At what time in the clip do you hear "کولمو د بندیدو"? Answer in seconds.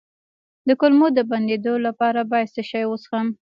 0.79-1.73